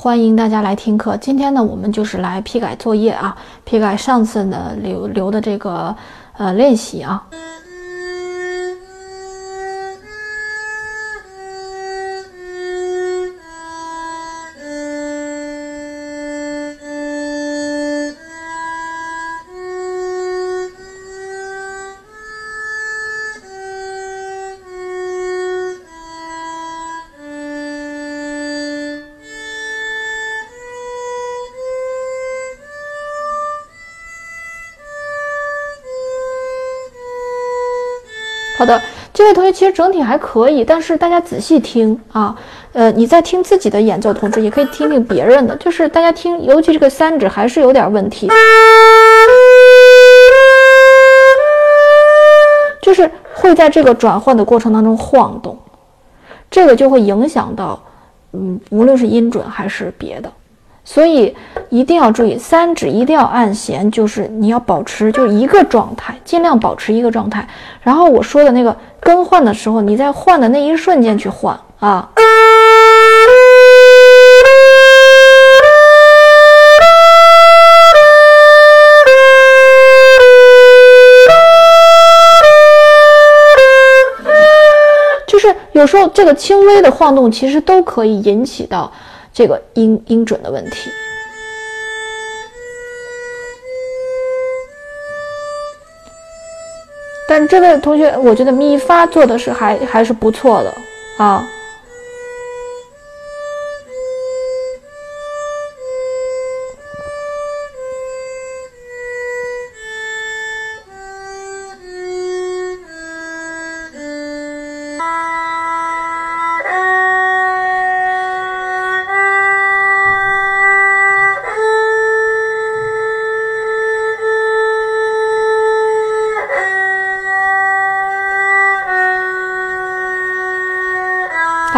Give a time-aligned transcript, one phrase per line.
[0.00, 1.16] 欢迎大家来听课。
[1.16, 5.92] 今天呢，我们就是来批改作业啊，批改上次呢留留的这个
[6.36, 7.20] 呃练习啊。
[38.58, 38.82] 好的，
[39.14, 42.36] 这位同学其实整体还可以，但是大家仔细听啊，
[42.72, 48.28] 呃，你在听自己的演奏同时，也可以听听别人的，就是大家听，尤其这个三指还是有点问题，
[52.82, 55.56] 就是会在这个转换的过程当中晃动，
[56.50, 57.80] 这个就会影响到，
[58.32, 60.32] 嗯，无论是音准还是别的。
[60.90, 61.36] 所以
[61.68, 67.46] 一定要注意，三指一定要按弦，就是你要保持就一个状态，尽量保持一个状态。
[67.82, 72.08] 然后我说的那个更换的时候，你在换的那一瞬间去换啊。
[85.26, 88.90] 就是有时候这个轻微的晃动，其实都可以引起到。
[89.38, 90.90] 这个音音准的问题，
[97.28, 100.74] 但这位同学，我觉得咪发做的是还还是不错的
[101.24, 101.48] 啊。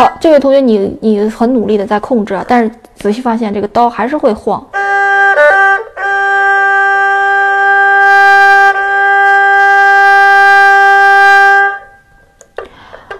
[0.00, 4.66] 好，这位同学，你你很努力的在控制啊，但是仔细发现这个刀还是会晃。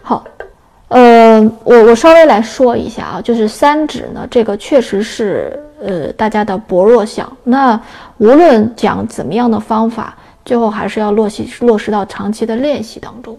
[0.01, 0.25] 好，
[0.89, 7.31] 呃，我我稍微来说一下啊，就是三指呢，这个确实是呃大家的薄弱项。
[7.45, 7.79] 那
[8.17, 13.39] 无论讲怎么样的方法，最后还是要落实落实到长期的练习当中。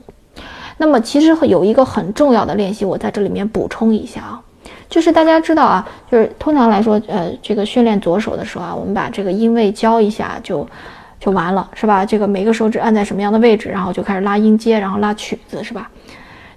[0.78, 4.42] 那么其实有一个很重要的练习，我在这里面补充一下啊，
[4.90, 10.68] 就是大家知道啊，就是通常来说，呃，这个训练左手的时候啊，我们把这个音位教一下就
[11.20, 12.06] 就完了，是吧？
[12.06, 15.90] 这个每个手指按在什么样的位置，然后就开始拉音阶，然后拉曲子，是吧？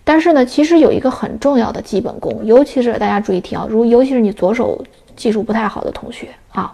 [0.05, 4.83] 但是呢，其实有一个很重要的基本功，尤其是大家注意听啊，如尤其是你左手
[5.17, 6.73] 技术不太好的同学啊，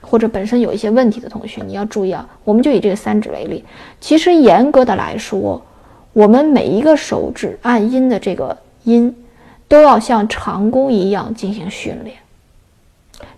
[0.00, 2.26] 或者本身有一些问题的同学，你要注意啊。
[2.44, 3.64] 我们就以这个三指为例，
[4.00, 5.62] 其实严格的来说。
[6.12, 9.14] 我们每一个手指按音的这个音，
[9.68, 12.16] 都要像长弓一样进行训练。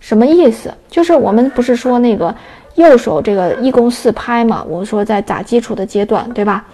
[0.01, 0.73] 什么意思？
[0.89, 2.35] 就是我们不是说那个
[2.77, 4.65] 右手这个一弓四拍嘛？
[4.69, 6.65] 我们说在打基础的阶段，对吧？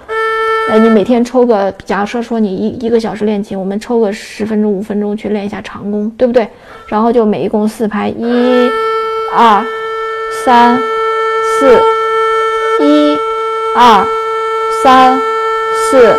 [0.70, 6.46] 哎，你每天抽个，假设说你一一个小时练琴，我们抽个十分钟、五分钟去练一下长弓，对不对？
[6.86, 8.70] 然后就每一弓四拍，一、
[9.34, 9.64] 二、
[10.44, 10.78] 三、
[11.58, 11.80] 四，
[12.84, 13.16] 一、
[13.74, 14.06] 二、
[14.84, 15.27] 三。
[15.90, 16.16] 四，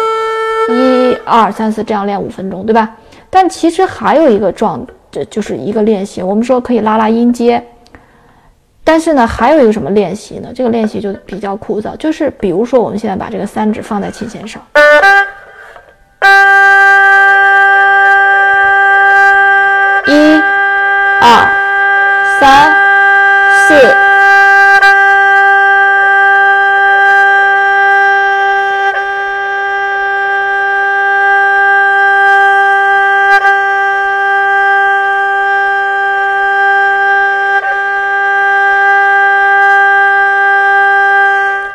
[0.69, 2.95] 一二三四，这样练五分钟，对吧？
[3.29, 6.21] 但其实还有一个状，这就是一个练习。
[6.21, 7.63] 我们说可以拉拉音阶，
[8.83, 10.49] 但是呢，还有一个什么练习呢？
[10.55, 14.61] 这个练习就比较枯燥，就是比如说我们现在把这个三指放在琴弦上，
[20.07, 20.41] 一、
[21.21, 21.45] 二、
[22.39, 22.73] 三、
[23.67, 24.08] 四。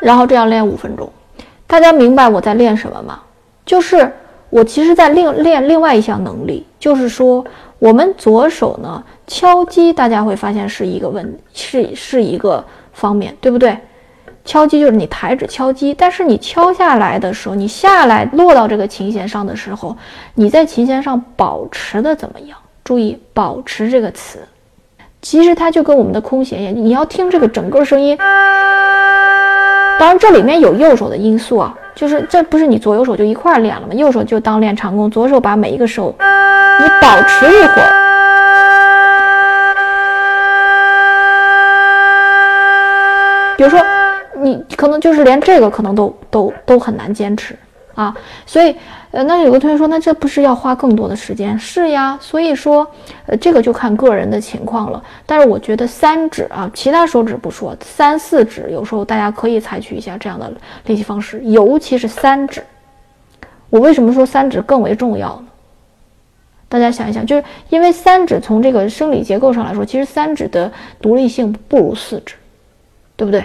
[0.04, 1.10] 然后这样练五分钟，
[1.66, 3.18] 大家明白我在练什么吗？
[3.64, 4.12] 就是
[4.50, 7.42] 我其实在另练另外一项能力，就是说
[7.78, 12.62] 我们左手呢敲击，大家会发现是一个问，是是一个
[12.92, 13.76] 方面，对不对？
[14.44, 19.96] 敲击就是你抬指敲击，但是你敲下来的时候，你下来落到这个琴弦上的时候，
[20.34, 22.58] 你在琴弦上保持的怎么样？
[22.84, 24.40] 注意“保持”这个词，
[25.22, 28.14] 其实它就跟我们的空弦一样，你要听这个整个声音。
[29.98, 33.94] 当然，这里面有右手的因素啊，就是这不是你左右手就一块练了吗？
[33.94, 38.00] 右手就当练长弓，左手把每一个手你保持一会儿。
[43.56, 43.80] 比如说，
[44.34, 47.56] 你可能就是连这个可能都都都很难坚持。
[47.94, 48.14] 啊，
[48.44, 48.74] 所以，
[49.12, 51.58] 呃，那有个同学说，那这不是要花更多的时间？
[51.58, 52.86] 是呀，所以说，
[53.26, 55.02] 呃，这个就看个人的情况了。
[55.24, 60.52] 但是我觉得三指啊，其他手指不说，三四指有时候大家可以采取一下这样的
[60.86, 62.62] 练习方式，尤其是三指。
[63.70, 65.46] 我为什么说三指更为重要呢？
[66.68, 72.34] 大家想一想，就是因为三指从这个生理结构上来说，其实三指的独立性不如四指，
[73.14, 73.44] 对不对？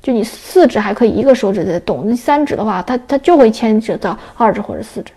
[0.00, 5.12] 就你四指还可以一个手指在动，那三指的话，它它就会牵扯到二指或者四指。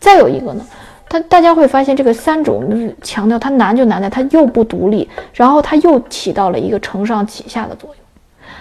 [0.00, 0.66] 再有一个呢，
[1.08, 7.96] 它大家会发现这个三指，我们强调它难就难在它又不独立，然后它又起到了一个承上启下的作用。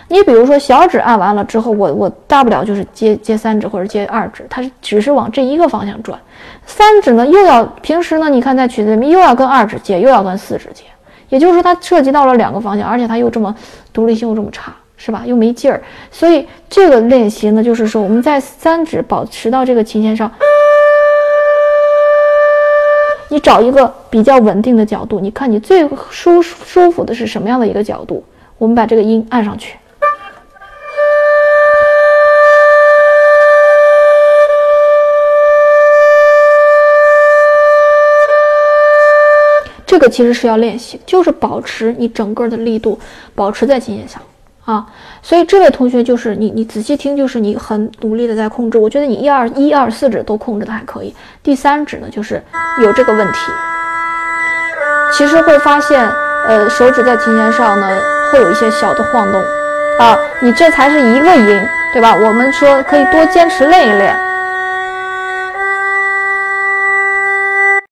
[0.08, 6.20] 你比如说小指按完了之后，我我大不了就是接接三指或者接二指，它只是往这一个方向转。
[6.66, 10.84] 三指呢又要平时呢，你看在曲子里面又要跟二指接，又要跟四指接，
[11.30, 13.56] 也就是说它涉及到了两个方向，而且它又这么
[13.94, 14.76] 独立性又这么差。
[15.04, 15.24] 是吧？
[15.26, 15.82] 又没劲儿，
[16.12, 20.32] 所以这个练习呢，就是说我们在三指保持到这个琴弦上，
[23.30, 28.24] 你找一个比较稳定的角度，你看你最舒舒服的是什么样的一个角度？
[28.60, 29.76] 我们把这个音按上去，
[39.88, 43.00] 这个其实是要练习，就是保持你整个的力度
[43.34, 44.22] 保持在琴弦上。
[44.72, 44.86] 啊，
[45.22, 48.78] 所以这位同学就是你，你仔细听，就是你很努力的在控制。
[48.78, 51.14] 我觉得你一二一二四指都控制的还可以，
[51.44, 52.42] 第三指呢就是
[52.82, 53.40] 有这个问题。
[55.12, 56.10] 其实会发现，
[56.48, 57.90] 呃，手指在琴弦上呢
[58.32, 59.42] 会有一些小的晃动，
[60.00, 62.16] 啊，你这才是一个音，对吧？
[62.16, 64.16] 我们说可以多坚持练一练，